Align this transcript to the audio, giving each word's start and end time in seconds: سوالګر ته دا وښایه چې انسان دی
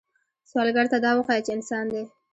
سوالګر 0.49 0.85
ته 0.91 0.97
دا 1.05 1.11
وښایه 1.17 1.43
چې 1.45 1.51
انسان 1.57 1.85
دی 1.93 2.03